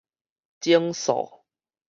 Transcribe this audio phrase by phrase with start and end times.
[0.61, 1.43] 整數